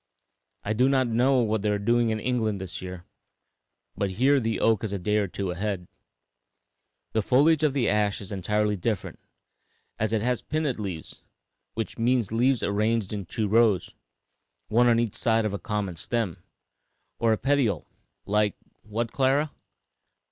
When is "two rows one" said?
13.27-14.87